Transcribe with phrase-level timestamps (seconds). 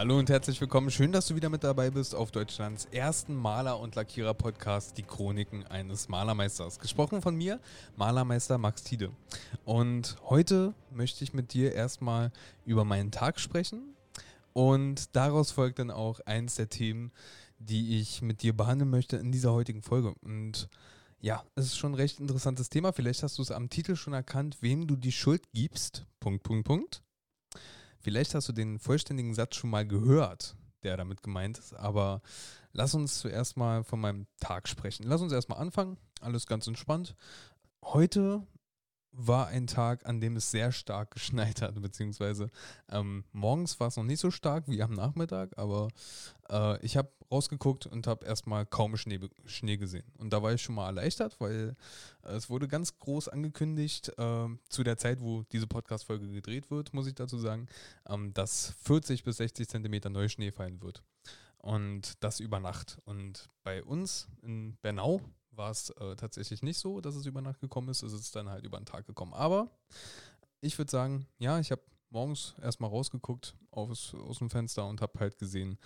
[0.00, 0.90] Hallo und herzlich willkommen.
[0.90, 5.66] Schön, dass du wieder mit dabei bist auf Deutschlands ersten Maler- und Lackierer-Podcast, die Chroniken
[5.66, 6.78] eines Malermeisters.
[6.78, 7.60] Gesprochen von mir,
[7.96, 9.12] Malermeister Max Tiede.
[9.66, 12.32] Und heute möchte ich mit dir erstmal
[12.64, 13.94] über meinen Tag sprechen.
[14.54, 17.12] Und daraus folgt dann auch eins der Themen,
[17.58, 20.14] die ich mit dir behandeln möchte in dieser heutigen Folge.
[20.22, 20.70] Und
[21.20, 22.94] ja, es ist schon ein recht interessantes Thema.
[22.94, 26.06] Vielleicht hast du es am Titel schon erkannt, wem du die Schuld gibst.
[26.20, 27.02] Punkt, Punkt, Punkt.
[28.00, 32.22] Vielleicht hast du den vollständigen Satz schon mal gehört, der damit gemeint ist, aber
[32.72, 35.04] lass uns zuerst mal von meinem Tag sprechen.
[35.04, 37.14] Lass uns erstmal anfangen, alles ganz entspannt.
[37.84, 38.46] Heute
[39.12, 42.50] war ein Tag, an dem es sehr stark geschneit hat, beziehungsweise
[42.88, 45.88] ähm, morgens war es noch nicht so stark wie am Nachmittag, aber
[46.48, 50.04] äh, ich habe rausgeguckt und habe erstmal kaum Schnee, Schnee gesehen.
[50.18, 51.76] Und da war ich schon mal erleichtert, weil
[52.22, 56.92] äh, es wurde ganz groß angekündigt, äh, zu der Zeit, wo diese Podcast-Folge gedreht wird,
[56.92, 57.68] muss ich dazu sagen,
[58.08, 61.02] ähm, dass 40 bis 60 Zentimeter Neuschnee fallen wird.
[61.58, 62.98] Und das über Nacht.
[63.04, 67.60] Und bei uns in Bernau war es äh, tatsächlich nicht so, dass es über Nacht
[67.60, 68.02] gekommen ist.
[68.02, 69.34] Es ist dann halt über den Tag gekommen.
[69.34, 69.70] Aber
[70.60, 75.18] ich würde sagen, ja, ich habe morgens erstmal rausgeguckt aus, aus dem Fenster und habe
[75.20, 75.78] halt gesehen,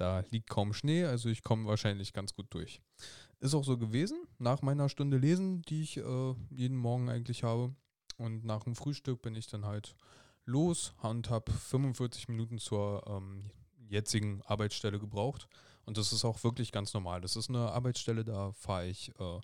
[0.00, 2.80] da liegt kaum Schnee, also ich komme wahrscheinlich ganz gut durch.
[3.38, 7.74] Ist auch so gewesen, nach meiner Stunde Lesen, die ich äh, jeden Morgen eigentlich habe.
[8.16, 9.94] Und nach dem Frühstück bin ich dann halt
[10.46, 13.50] los und habe 45 Minuten zur ähm,
[13.88, 15.48] jetzigen Arbeitsstelle gebraucht.
[15.84, 17.20] Und das ist auch wirklich ganz normal.
[17.20, 19.40] Das ist eine Arbeitsstelle, da fahre ich äh,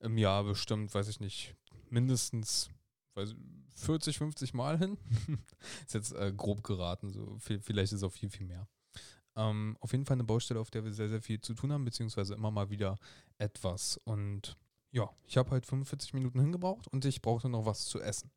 [0.00, 1.54] im Jahr bestimmt, weiß ich nicht,
[1.90, 2.70] mindestens
[3.14, 3.34] weiß,
[3.76, 4.98] 40, 50 Mal hin.
[5.86, 8.68] ist jetzt äh, grob geraten, so viel, vielleicht ist es auch viel, viel mehr.
[9.36, 11.84] Ähm, auf jeden Fall eine Baustelle, auf der wir sehr, sehr viel zu tun haben,
[11.84, 12.96] beziehungsweise immer mal wieder
[13.38, 13.98] etwas.
[14.04, 14.56] Und
[14.90, 18.30] ja, ich habe halt 45 Minuten hingebraucht und ich brauchte noch was zu essen.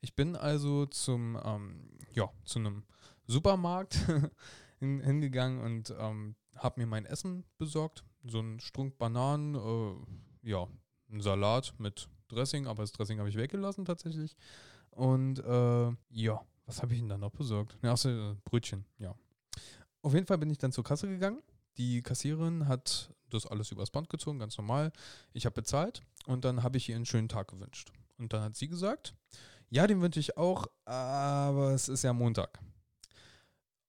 [0.00, 2.84] Ich bin also zum, ähm, ja, zu einem
[3.26, 3.94] Supermarkt
[4.78, 8.04] hin, hingegangen und ähm, habe mir mein Essen besorgt.
[8.24, 10.66] So ein Strunk Bananen, äh, ja,
[11.10, 14.36] ein Salat mit Dressing, aber das Dressing habe ich weggelassen tatsächlich.
[14.90, 17.78] Und äh, ja, was habe ich denn dann noch besorgt?
[17.82, 19.14] Ja, achso, äh, Brötchen, ja.
[20.06, 21.42] Auf jeden Fall bin ich dann zur Kasse gegangen.
[21.78, 24.92] Die Kassiererin hat das alles übers Band gezogen, ganz normal.
[25.32, 27.90] Ich habe bezahlt und dann habe ich ihr einen schönen Tag gewünscht.
[28.16, 29.16] Und dann hat sie gesagt,
[29.68, 32.60] ja, den wünsche ich auch, aber es ist ja Montag.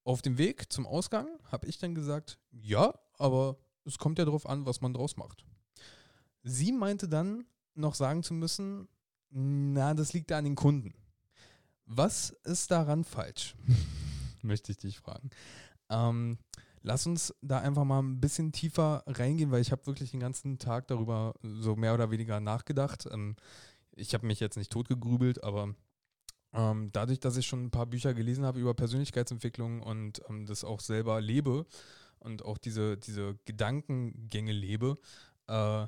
[0.02, 4.44] Auf dem Weg zum Ausgang habe ich dann gesagt, ja, aber es kommt ja darauf
[4.44, 5.44] an, was man draus macht.
[6.42, 8.88] Sie meinte dann, noch sagen zu müssen,
[9.30, 10.94] na, das liegt da an den Kunden.
[11.84, 13.54] Was ist daran falsch?
[14.42, 15.30] Möchte ich dich fragen.
[15.90, 16.38] Ähm,
[16.82, 20.58] lass uns da einfach mal ein bisschen tiefer reingehen, weil ich habe wirklich den ganzen
[20.58, 23.06] Tag darüber so mehr oder weniger nachgedacht.
[23.10, 23.36] Ähm,
[23.92, 25.74] ich habe mich jetzt nicht totgegrübelt, aber
[26.52, 30.64] ähm, dadurch, dass ich schon ein paar Bücher gelesen habe über Persönlichkeitsentwicklung und ähm, das
[30.64, 31.66] auch selber lebe
[32.20, 34.98] und auch diese, diese Gedankengänge lebe,
[35.46, 35.86] äh,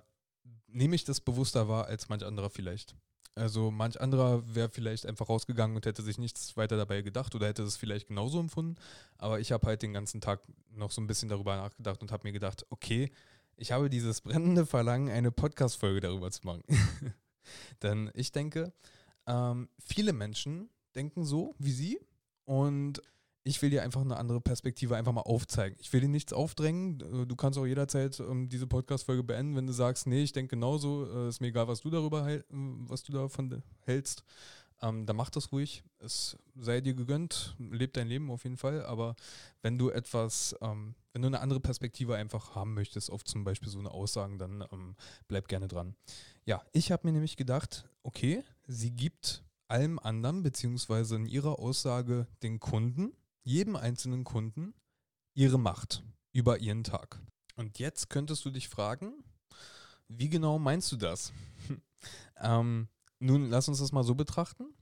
[0.66, 2.94] nehme ich das bewusster wahr als manch anderer vielleicht.
[3.34, 7.46] Also manch anderer wäre vielleicht einfach rausgegangen und hätte sich nichts weiter dabei gedacht oder
[7.46, 8.76] hätte es vielleicht genauso empfunden.
[9.18, 10.40] Aber ich habe halt den ganzen Tag
[10.72, 13.10] noch so ein bisschen darüber nachgedacht und habe mir gedacht, okay,
[13.56, 16.62] ich habe dieses brennende Verlangen, eine Podcast-Folge darüber zu machen.
[17.82, 18.72] Denn ich denke,
[19.26, 22.00] ähm, viele Menschen denken so wie Sie
[22.44, 23.00] und
[23.42, 25.76] ich will dir einfach eine andere Perspektive einfach mal aufzeigen.
[25.80, 27.00] Ich will dir nichts aufdrängen.
[27.00, 30.56] Äh, du kannst auch jederzeit ähm, diese Podcast-Folge beenden, wenn du sagst, nee, ich denke
[30.56, 34.24] genauso, äh, ist mir egal, was du darüber äh, was du davon hältst.
[34.82, 35.84] Ähm, dann mach das ruhig.
[35.98, 38.84] Es sei dir gegönnt, leb dein Leben auf jeden Fall.
[38.84, 39.14] Aber
[39.62, 43.68] wenn du etwas, ähm, wenn du eine andere Perspektive einfach haben möchtest, auf zum Beispiel
[43.68, 44.96] so eine Aussagen, dann ähm,
[45.28, 45.96] bleib gerne dran.
[46.46, 52.26] Ja, ich habe mir nämlich gedacht, okay, sie gibt allem anderen, beziehungsweise in ihrer Aussage
[52.42, 53.12] den Kunden
[53.42, 54.74] jedem einzelnen Kunden
[55.34, 56.02] ihre Macht
[56.32, 57.20] über ihren Tag.
[57.56, 59.24] Und jetzt könntest du dich fragen,
[60.08, 61.32] wie genau meinst du das?
[62.40, 64.74] ähm, nun, lass uns das mal so betrachten.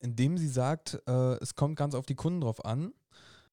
[0.00, 2.92] Indem sie sagt, äh, es kommt ganz auf die Kunden drauf an,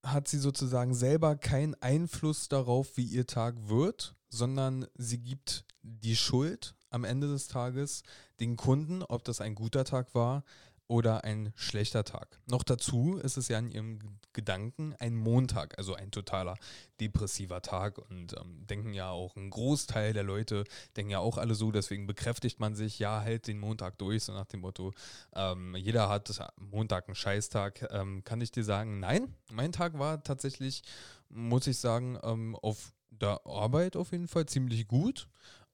[0.03, 6.15] hat sie sozusagen selber keinen Einfluss darauf, wie ihr Tag wird, sondern sie gibt die
[6.15, 8.03] Schuld am Ende des Tages
[8.39, 10.44] den Kunden, ob das ein guter Tag war,
[10.91, 12.38] oder ein schlechter Tag.
[12.47, 13.99] Noch dazu ist es ja in ihrem
[14.33, 16.57] Gedanken ein Montag, also ein totaler
[16.99, 20.65] depressiver Tag und ähm, denken ja auch ein Großteil der Leute,
[20.97, 24.33] denken ja auch alle so, deswegen bekräftigt man sich, ja, halt den Montag durch, so
[24.33, 24.93] nach dem Motto,
[25.33, 27.88] ähm, jeder hat Montag einen Scheißtag.
[27.91, 30.83] Ähm, kann ich dir sagen, nein, mein Tag war tatsächlich,
[31.29, 35.29] muss ich sagen, ähm, auf der Arbeit auf jeden Fall ziemlich gut.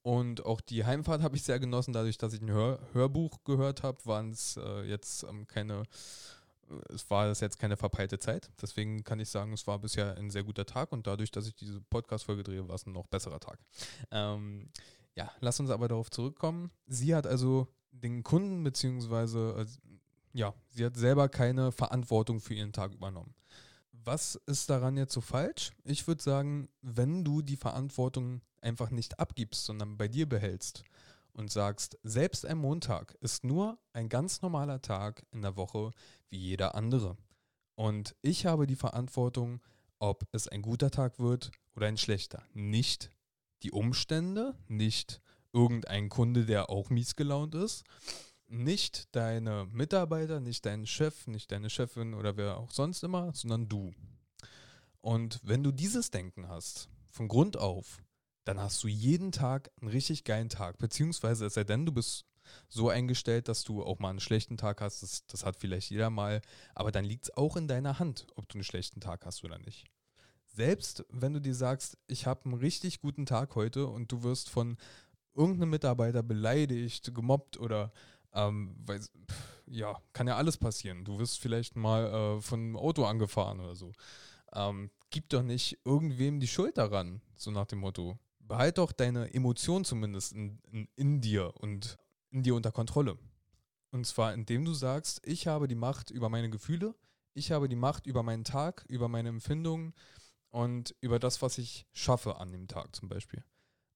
[0.07, 3.83] Und auch die Heimfahrt habe ich sehr genossen, dadurch, dass ich ein Hör Hörbuch gehört
[3.83, 5.83] habe, waren es äh, jetzt ähm, keine
[6.87, 8.49] es war das jetzt keine verpeilte Zeit.
[8.61, 11.55] Deswegen kann ich sagen, es war bisher ein sehr guter Tag und dadurch, dass ich
[11.55, 13.59] diese Podcast-Folge drehe, war es ein noch besserer Tag.
[14.09, 14.69] Ähm,
[15.13, 16.71] ja, lass uns aber darauf zurückkommen.
[16.85, 19.65] Sie hat also den Kunden, beziehungsweise, äh,
[20.31, 23.35] ja, sie hat selber keine Verantwortung für ihren Tag übernommen.
[24.07, 25.71] Was ist daran jetzt so falsch?
[25.83, 30.85] Ich würde sagen, wenn du die Verantwortung einfach nicht abgibst, sondern bei dir behältst
[31.33, 35.91] und sagst, selbst ein Montag ist nur ein ganz normaler Tag in der Woche
[36.29, 37.17] wie jeder andere.
[37.75, 39.59] Und ich habe die Verantwortung,
[39.99, 42.43] ob es ein guter Tag wird oder ein schlechter.
[42.53, 43.11] Nicht
[43.61, 45.19] die Umstände, nicht
[45.51, 47.83] irgendein Kunde, der auch mies gelaunt ist,
[48.47, 53.67] nicht deine Mitarbeiter, nicht dein Chef, nicht deine Chefin oder wer auch sonst immer, sondern
[53.67, 53.93] du.
[55.01, 58.03] Und wenn du dieses Denken hast, von Grund auf,
[58.45, 60.77] dann hast du jeden Tag einen richtig geilen Tag.
[60.77, 62.25] Beziehungsweise, es sei denn, du bist
[62.69, 65.03] so eingestellt, dass du auch mal einen schlechten Tag hast.
[65.03, 66.41] Das, das hat vielleicht jeder mal.
[66.73, 69.59] Aber dann liegt es auch in deiner Hand, ob du einen schlechten Tag hast oder
[69.59, 69.85] nicht.
[70.45, 74.49] Selbst wenn du dir sagst, ich habe einen richtig guten Tag heute und du wirst
[74.49, 74.77] von
[75.35, 77.91] irgendeinem Mitarbeiter beleidigt, gemobbt oder
[78.37, 79.01] ähm, weil,
[79.65, 81.03] ja, kann ja alles passieren.
[81.03, 82.05] Du wirst vielleicht mal
[82.37, 83.91] äh, von einem Auto angefahren oder so.
[84.53, 88.17] Ähm, gib doch nicht irgendwem die Schuld daran, so nach dem Motto.
[88.39, 91.97] Behalt doch deine Emotionen zumindest in, in, in dir und
[92.29, 93.17] in dir unter Kontrolle.
[93.91, 96.95] Und zwar indem du sagst, ich habe die Macht über meine Gefühle,
[97.33, 99.93] ich habe die Macht über meinen Tag, über meine Empfindungen
[100.49, 103.43] und über das, was ich schaffe an dem Tag zum Beispiel.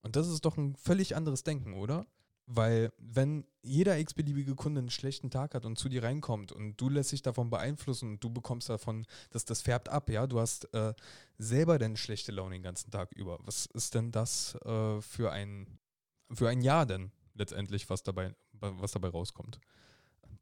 [0.02, 2.08] Und das ist doch ein völlig anderes Denken, oder?
[2.54, 6.90] Weil wenn jeder x-beliebige Kunde einen schlechten Tag hat und zu dir reinkommt und du
[6.90, 10.74] lässt dich davon beeinflussen und du bekommst davon, dass das färbt ab, ja, du hast
[10.74, 10.94] äh,
[11.38, 13.40] selber denn schlechte Laune den ganzen Tag über.
[13.44, 15.80] Was ist denn das äh, für ein
[16.34, 19.60] für ein Jahr denn letztendlich, was dabei, was dabei rauskommt?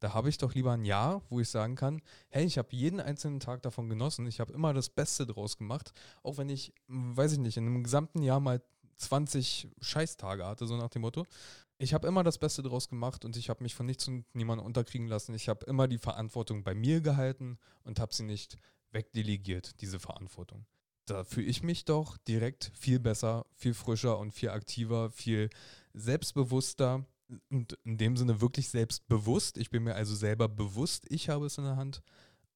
[0.00, 3.00] Da habe ich doch lieber ein Jahr, wo ich sagen kann, hey, ich habe jeden
[3.00, 5.92] einzelnen Tag davon genossen, ich habe immer das Beste draus gemacht,
[6.22, 8.62] auch wenn ich, weiß ich nicht, in einem gesamten Jahr mal
[8.96, 11.26] 20 Scheißtage hatte, so nach dem Motto.
[11.82, 14.66] Ich habe immer das Beste draus gemacht und ich habe mich von nichts und niemandem
[14.66, 15.34] unterkriegen lassen.
[15.34, 18.58] Ich habe immer die Verantwortung bei mir gehalten und habe sie nicht
[18.92, 20.66] wegdelegiert, diese Verantwortung.
[21.06, 25.48] Da fühle ich mich doch direkt viel besser, viel frischer und viel aktiver, viel
[25.94, 27.06] selbstbewusster
[27.48, 29.56] und in dem Sinne wirklich selbstbewusst.
[29.56, 32.02] Ich bin mir also selber bewusst, ich habe es in der Hand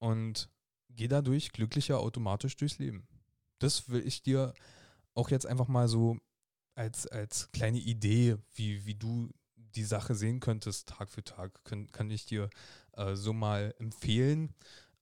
[0.01, 0.51] und
[0.91, 3.09] gehe dadurch glücklicher automatisch durchs Leben.
[3.59, 4.53] Das will ich dir
[5.15, 6.19] auch jetzt einfach mal so
[6.75, 11.91] als, als kleine Idee, wie, wie du die Sache sehen könntest, Tag für Tag, können,
[11.91, 12.51] kann ich dir
[12.93, 14.55] äh, so mal empfehlen.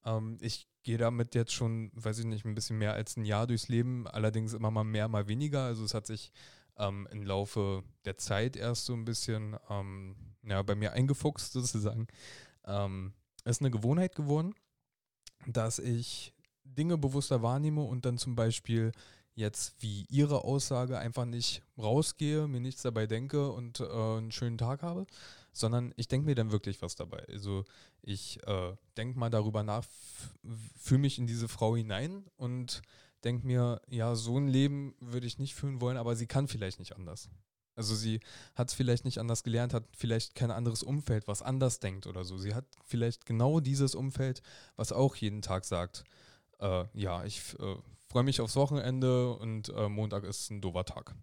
[0.04, 3.46] Ähm, ich gehe damit jetzt schon, weiß ich nicht, ein bisschen mehr als ein Jahr
[3.46, 5.64] durchs Leben, allerdings immer mal mehr, mal weniger.
[5.64, 6.32] Also es hat sich
[6.76, 12.06] ähm, im Laufe der Zeit erst so ein bisschen ähm, ja, bei mir eingefuchst sozusagen.
[12.64, 13.12] Ähm,
[13.44, 14.54] ist eine Gewohnheit geworden,
[15.46, 16.32] dass ich
[16.64, 18.92] Dinge bewusster wahrnehme und dann zum Beispiel
[19.34, 24.58] jetzt wie Ihre Aussage einfach nicht rausgehe, mir nichts dabei denke und äh, einen schönen
[24.58, 25.06] Tag habe,
[25.52, 27.24] sondern ich denke mir dann wirklich was dabei.
[27.28, 27.64] Also
[28.02, 29.84] ich äh, denke mal darüber nach,
[30.78, 32.82] fühle mich in diese Frau hinein und
[33.24, 36.78] denke mir, ja, so ein Leben würde ich nicht führen wollen, aber sie kann vielleicht
[36.78, 37.28] nicht anders.
[37.74, 38.20] Also sie
[38.54, 42.24] hat es vielleicht nicht anders gelernt, hat vielleicht kein anderes Umfeld, was anders denkt oder
[42.24, 42.36] so.
[42.36, 44.42] Sie hat vielleicht genau dieses Umfeld,
[44.76, 46.04] was auch jeden Tag sagt,
[46.58, 47.76] äh, ja, ich äh,
[48.12, 51.14] freue mich aufs Wochenende und äh, Montag ist ein dober Tag.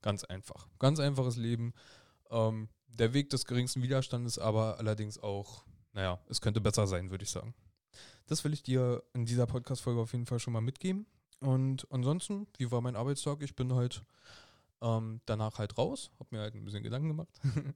[0.00, 0.68] Ganz einfach.
[0.78, 1.74] Ganz einfaches Leben.
[2.30, 7.24] Ähm, der Weg des geringsten Widerstandes, aber allerdings auch, naja, es könnte besser sein, würde
[7.24, 7.54] ich sagen.
[8.26, 11.04] Das will ich dir in dieser Podcast-Folge auf jeden Fall schon mal mitgeben.
[11.40, 13.42] Und ansonsten, wie war mein Arbeitstag?
[13.42, 14.02] Ich bin halt
[14.80, 17.38] ähm, danach halt raus, habe mir halt ein bisschen Gedanken gemacht.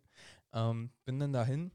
[0.55, 1.71] ähm, bin dann dahin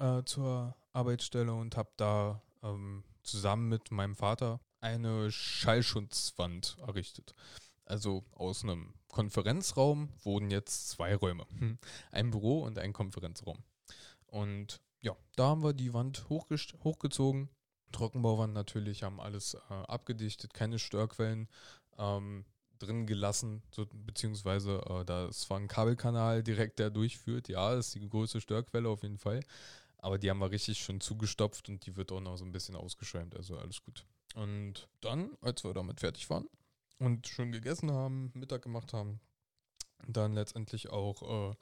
[0.00, 7.34] äh, zur Arbeitsstelle und habe da ähm, zusammen mit meinem Vater eine Schallschutzwand errichtet.
[7.86, 11.46] Also aus einem Konferenzraum wurden jetzt zwei Räume.
[12.12, 13.58] Ein Büro und ein Konferenzraum.
[14.26, 17.48] Und ja, da haben wir die Wand hochgezogen.
[17.92, 21.48] Trockenbauwand natürlich, haben alles äh, abgedichtet, keine Störquellen
[21.96, 22.44] ähm,
[22.78, 27.48] drin gelassen, so, beziehungsweise äh, da ist zwar ein Kabelkanal direkt, der durchführt.
[27.48, 29.40] Ja, das ist die größte Störquelle auf jeden Fall.
[29.98, 32.74] Aber die haben wir richtig schon zugestopft und die wird auch noch so ein bisschen
[32.74, 34.04] ausgeschäumt, also alles gut.
[34.34, 36.48] Und dann, als wir damit fertig waren
[36.98, 39.20] und schon gegessen haben, Mittag gemacht haben,
[40.06, 41.54] dann letztendlich auch äh,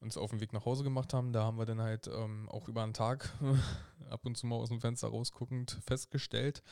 [0.00, 2.68] uns auf den Weg nach Hause gemacht haben, da haben wir dann halt ähm, auch
[2.68, 3.30] über einen Tag
[4.10, 6.62] ab und zu mal aus dem Fenster rausguckend festgestellt,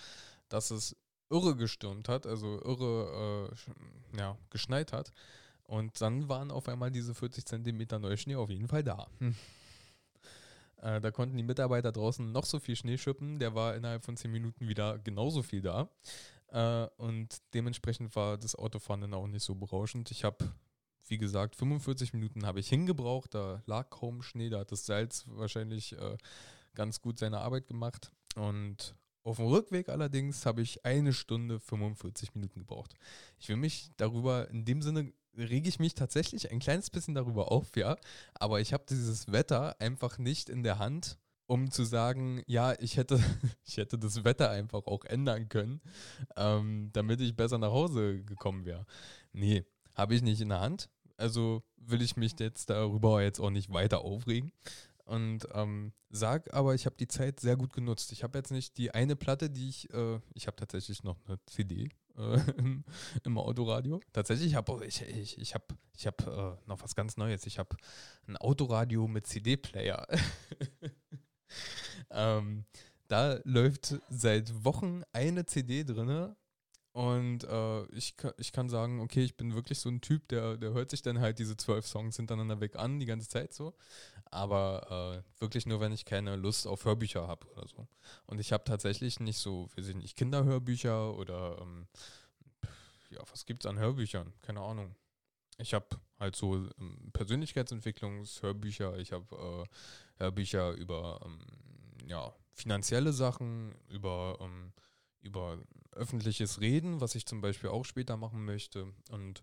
[0.49, 0.97] dass es
[1.31, 3.51] irre gestürmt hat, also irre
[4.15, 5.13] äh, ja, geschneit hat.
[5.65, 9.09] Und dann waren auf einmal diese 40 Zentimeter Neuschnee auf jeden Fall da.
[10.81, 14.17] Äh, da konnten die Mitarbeiter draußen noch so viel Schnee schippen, der war innerhalb von
[14.17, 15.91] zehn Minuten wieder genauso viel da.
[16.49, 20.11] Äh, und dementsprechend war das Autofahren dann auch nicht so berauschend.
[20.11, 20.53] Ich habe,
[21.07, 25.25] wie gesagt, 45 Minuten habe ich hingebraucht, da lag kaum Schnee, da hat das Salz
[25.29, 26.17] wahrscheinlich äh,
[26.75, 28.13] ganz gut seine Arbeit gemacht.
[28.37, 28.95] Und
[29.25, 32.95] auf dem Rückweg allerdings habe ich eine Stunde 45 Minuten gebraucht.
[33.39, 37.51] Ich will mich darüber, in dem Sinne rege ich mich tatsächlich ein kleines bisschen darüber
[37.53, 37.97] auf, ja.
[38.35, 42.97] Aber ich habe dieses Wetter einfach nicht in der Hand, um zu sagen, ja, ich
[42.97, 43.19] hätte,
[43.65, 45.81] ich hätte das Wetter einfach auch ändern können,
[46.37, 48.85] ähm, damit ich besser nach Hause gekommen wäre.
[49.33, 49.65] Nee,
[49.95, 50.91] habe ich nicht in der Hand.
[51.17, 54.53] Also will ich mich jetzt darüber jetzt auch nicht weiter aufregen
[55.09, 58.13] und ähm, sag aber, ich habe die Zeit sehr gut genutzt.
[58.13, 61.39] Ich habe jetzt nicht die eine Platte, die ich, äh, ich habe tatsächlich noch eine
[61.47, 61.89] CD
[62.19, 62.85] äh, im,
[63.25, 64.01] im, Autoradio.
[64.13, 65.65] Tatsächlich habe ich, ich, ich habe
[65.97, 67.47] ich hab, äh, noch was ganz Neues.
[67.47, 67.77] Ich habe
[68.27, 70.07] ein Autoradio mit CD-Player.
[72.11, 72.65] ähm,
[73.09, 76.37] da läuft seit Wochen eine CD drinne
[76.99, 80.73] und äh, ich, ich kann sagen, okay, ich bin wirklich so ein Typ, der, der
[80.73, 83.73] hört sich dann halt diese zwölf Songs hintereinander weg an, die ganze Zeit so.
[84.33, 87.87] Aber äh, wirklich nur, wenn ich keine Lust auf Hörbücher habe oder so.
[88.27, 91.87] Und ich habe tatsächlich nicht so, weiß ich nicht, Kinderhörbücher oder ähm,
[93.11, 94.33] ja, was gibt es an Hörbüchern?
[94.43, 94.97] Keine Ahnung.
[95.59, 95.87] Ich habe
[96.19, 99.69] halt so ähm, Persönlichkeitsentwicklungshörbücher, ich habe
[100.19, 101.39] äh, Hörbücher über ähm,
[102.09, 104.73] ja, finanzielle Sachen, über, ähm,
[105.23, 105.59] über
[105.93, 108.93] öffentliches Reden, was ich zum Beispiel auch später machen möchte.
[109.11, 109.43] Und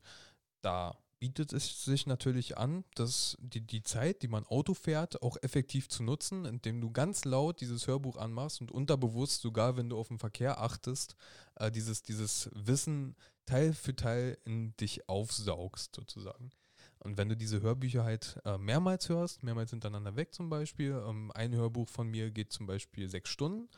[0.61, 5.37] da bietet es sich natürlich an, dass die, die Zeit, die man Auto fährt, auch
[5.41, 9.97] effektiv zu nutzen, indem du ganz laut dieses Hörbuch anmachst und unterbewusst, sogar wenn du
[9.97, 11.15] auf den Verkehr achtest,
[11.55, 13.15] äh, dieses, dieses Wissen
[13.45, 16.51] Teil für Teil in dich aufsaugst, sozusagen.
[16.99, 21.31] Und wenn du diese Hörbücher halt äh, mehrmals hörst, mehrmals hintereinander weg zum Beispiel, ähm,
[21.35, 23.69] ein Hörbuch von mir geht zum Beispiel sechs Stunden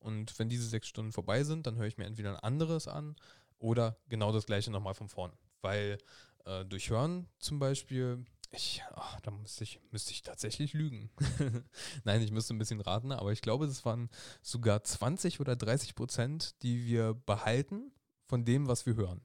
[0.00, 3.16] und wenn diese sechs Stunden vorbei sind, dann höre ich mir entweder ein anderes an
[3.58, 5.32] oder genau das gleiche nochmal von vorn.
[5.60, 5.98] Weil
[6.46, 11.10] äh, durch Hören zum Beispiel, ich, ach, da müsste ich, müsste ich tatsächlich lügen.
[12.04, 14.08] Nein, ich müsste ein bisschen raten, aber ich glaube, es waren
[14.42, 17.92] sogar 20 oder 30 Prozent, die wir behalten
[18.26, 19.20] von dem, was wir hören,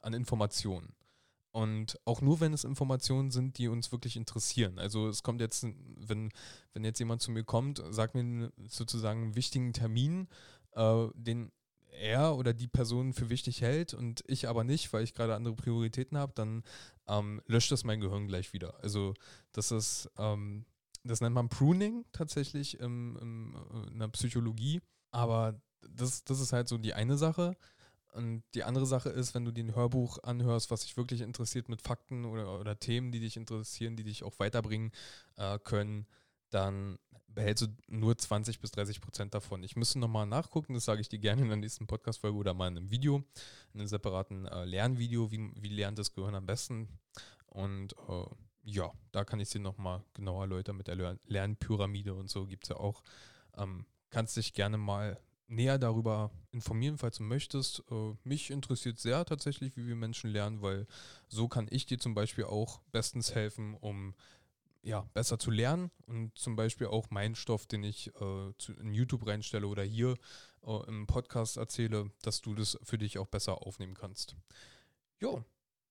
[0.00, 0.94] an Informationen.
[1.52, 4.78] Und auch nur, wenn es Informationen sind, die uns wirklich interessieren.
[4.78, 5.64] Also es kommt jetzt,
[6.08, 6.30] wenn,
[6.72, 10.28] wenn jetzt jemand zu mir kommt, sagt mir sozusagen einen wichtigen Termin,
[10.72, 11.52] äh, den
[11.90, 15.54] er oder die Person für wichtig hält und ich aber nicht, weil ich gerade andere
[15.54, 16.62] Prioritäten habe, dann
[17.08, 18.78] ähm, löscht das mein Gehirn gleich wieder.
[18.82, 19.14] Also
[19.52, 20.66] das ist, ähm,
[21.04, 23.56] das nennt man Pruning tatsächlich im, im,
[23.92, 24.80] in der Psychologie.
[25.10, 27.56] Aber das, das ist halt so die eine Sache.
[28.16, 31.82] Und die andere Sache ist, wenn du den Hörbuch anhörst, was dich wirklich interessiert mit
[31.82, 34.90] Fakten oder, oder Themen, die dich interessieren, die dich auch weiterbringen
[35.36, 36.06] äh, können,
[36.48, 39.62] dann behältst du nur 20 bis 30 Prozent davon.
[39.62, 42.68] Ich müsste nochmal nachgucken, das sage ich dir gerne in der nächsten Podcast-Folge oder mal
[42.68, 43.22] in einem Video,
[43.74, 46.88] in einem separaten äh, Lernvideo, wie, wie lernt das Gehirn am besten.
[47.44, 48.24] Und äh,
[48.62, 52.64] ja, da kann ich dir nochmal genauer erläutern mit der Lern Lernpyramide und so gibt
[52.64, 53.02] es ja auch.
[53.56, 57.82] Ähm, kannst dich gerne mal näher darüber informieren, falls du möchtest.
[57.90, 60.86] Äh, mich interessiert sehr tatsächlich, wie wir Menschen lernen, weil
[61.28, 64.14] so kann ich dir zum Beispiel auch bestens helfen, um
[64.82, 68.94] ja, besser zu lernen und zum Beispiel auch meinen Stoff, den ich äh, zu, in
[68.94, 70.14] YouTube reinstelle oder hier
[70.64, 74.36] äh, im Podcast erzähle, dass du das für dich auch besser aufnehmen kannst.
[75.20, 75.44] Ja,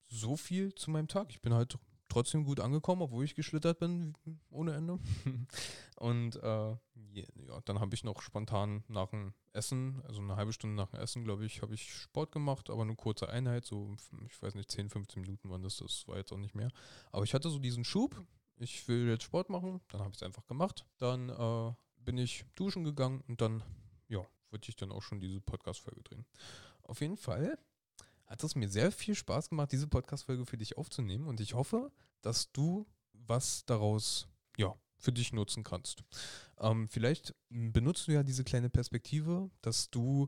[0.07, 1.29] so viel zu meinem Tag.
[1.29, 4.13] Ich bin halt trotzdem gut angekommen, obwohl ich geschlittert bin
[4.49, 4.99] ohne Ende.
[5.97, 6.75] und äh,
[7.13, 10.99] ja, dann habe ich noch spontan nach dem Essen, also eine halbe Stunde nach dem
[10.99, 13.95] Essen, glaube ich, habe ich Sport gemacht, aber eine kurze Einheit, so,
[14.27, 16.69] ich weiß nicht, 10, 15 Minuten waren das, das war jetzt auch nicht mehr.
[17.11, 18.21] Aber ich hatte so diesen Schub,
[18.57, 20.85] ich will jetzt Sport machen, dann habe ich es einfach gemacht.
[20.97, 23.63] Dann äh, bin ich duschen gegangen und dann,
[24.07, 26.25] ja, würde ich dann auch schon diese Podcast-Folge drehen.
[26.83, 27.57] Auf jeden Fall
[28.25, 31.27] hat es mir sehr viel Spaß gemacht, diese Podcast-Folge für dich aufzunehmen.
[31.27, 31.91] Und ich hoffe,
[32.21, 34.27] dass du was daraus,
[34.57, 36.03] ja, für dich nutzen kannst.
[36.59, 40.25] Ähm, vielleicht benutzt du ja diese kleine Perspektive, dass du,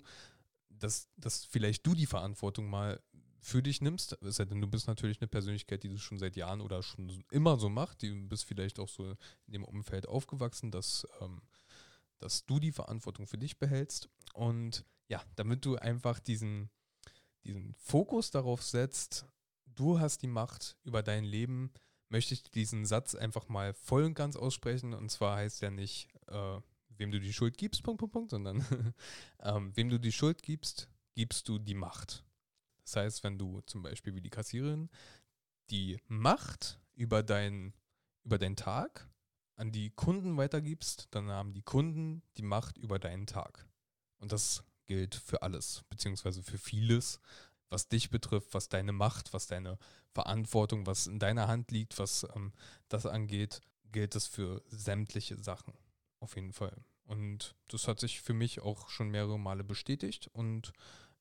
[0.70, 3.02] dass, dass vielleicht du die Verantwortung mal
[3.40, 6.36] für dich nimmst, es sei denn, du bist natürlich eine Persönlichkeit, die das schon seit
[6.36, 9.12] Jahren oder schon immer so macht, du bist vielleicht auch so
[9.46, 11.42] in dem Umfeld aufgewachsen, dass, ähm,
[12.20, 14.10] dass du die Verantwortung für dich behältst.
[14.34, 16.70] Und ja, damit du einfach diesen,
[17.48, 19.26] diesen Fokus darauf setzt,
[19.66, 21.72] du hast die Macht über dein Leben,
[22.10, 24.94] möchte ich diesen Satz einfach mal voll und ganz aussprechen.
[24.94, 28.66] Und zwar heißt ja nicht, äh, wem du die Schuld gibst, Punkt, Punkt, Punkt, sondern
[29.40, 32.24] ähm, wem du die Schuld gibst, gibst du die Macht.
[32.84, 34.90] Das heißt, wenn du zum Beispiel wie die Kassiererin
[35.70, 37.74] die Macht über, dein,
[38.24, 39.10] über deinen Tag
[39.56, 43.68] an die Kunden weitergibst, dann haben die Kunden die Macht über deinen Tag.
[44.20, 47.20] Und das gilt für alles, beziehungsweise für vieles,
[47.70, 49.78] was dich betrifft, was deine Macht, was deine
[50.14, 52.54] Verantwortung, was in deiner Hand liegt, was ähm,
[52.88, 55.74] das angeht, gilt es für sämtliche Sachen.
[56.20, 56.76] Auf jeden Fall.
[57.04, 60.74] Und das hat sich für mich auch schon mehrere Male bestätigt und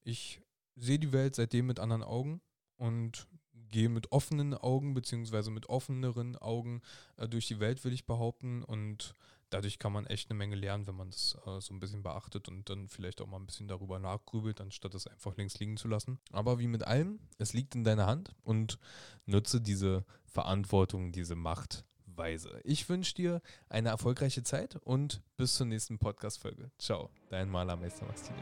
[0.03, 0.41] ich
[0.75, 2.41] sehe die Welt seitdem mit anderen Augen
[2.77, 3.27] und
[3.71, 6.83] gehe mit offenen Augen beziehungsweise mit offeneren Augen
[7.17, 8.63] äh, durch die Welt, will ich behaupten.
[8.63, 9.15] Und
[9.51, 12.49] dadurch kann man echt eine Menge lernen, wenn man das äh, so ein bisschen beachtet
[12.49, 15.89] und dann vielleicht auch mal ein bisschen darüber nachgrübelt, anstatt es einfach links liegen zu
[15.89, 16.19] lassen.
[16.33, 18.79] Aber wie mit allem, es liegt in deiner Hand und
[19.25, 21.85] nutze diese Verantwortung, diese Macht
[22.17, 22.61] weise.
[22.65, 26.71] Ich wünsche dir eine erfolgreiche Zeit und bis zur nächsten Podcast-Folge.
[26.79, 28.39] Ciao, dein Malermeister Maxine.